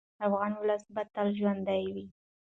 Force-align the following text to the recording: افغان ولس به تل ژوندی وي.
افغان 0.27 0.51
ولس 0.57 0.83
به 0.93 1.03
تل 1.13 1.27
ژوندی 1.37 1.83
وي. 1.93 2.05